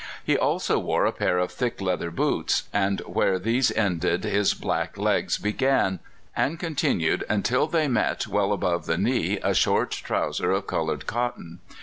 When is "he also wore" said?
0.23-1.05